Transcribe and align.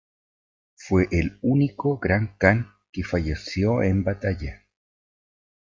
Fue 0.73 1.07
el 1.11 1.37
único 1.43 1.99
Gran 1.99 2.35
Kan 2.39 2.73
que 2.91 3.03
falleció 3.03 3.83
en 3.83 4.03
batalla. 4.03 4.63